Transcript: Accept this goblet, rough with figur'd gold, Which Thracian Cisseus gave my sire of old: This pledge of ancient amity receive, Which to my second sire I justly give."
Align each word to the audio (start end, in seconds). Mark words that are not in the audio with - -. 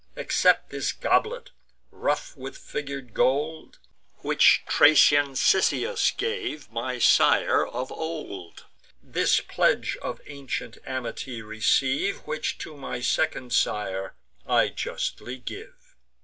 Accept 0.15 0.71
this 0.71 0.91
goblet, 0.93 1.51
rough 1.91 2.35
with 2.35 2.57
figur'd 2.57 3.13
gold, 3.13 3.77
Which 4.23 4.63
Thracian 4.67 5.35
Cisseus 5.35 6.09
gave 6.17 6.71
my 6.71 6.97
sire 6.97 7.67
of 7.67 7.91
old: 7.91 8.65
This 9.03 9.41
pledge 9.41 9.99
of 10.01 10.19
ancient 10.25 10.79
amity 10.87 11.43
receive, 11.43 12.21
Which 12.25 12.57
to 12.65 12.75
my 12.75 12.99
second 13.01 13.53
sire 13.53 14.15
I 14.47 14.69
justly 14.69 15.37
give." 15.37 15.95